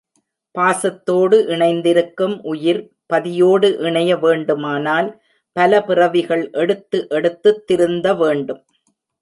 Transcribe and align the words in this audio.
பாசத்தோடு 0.55 1.37
இணைந்திருக்கும் 1.47 2.33
உயிர் 2.43 2.79
பதியோடு 3.13 3.69
இணைய 3.79 4.17
வேண்டுமானால் 4.17 5.09
பல 5.55 5.83
பிறவிகள் 5.83 6.49
எடுத்து 6.51 7.05
எடுத்துத் 7.09 7.67
திருந்த 7.67 8.15
வேண்டும். 8.15 8.63